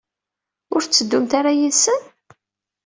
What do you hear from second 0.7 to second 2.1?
Ur tetteddumt ara yid-sen?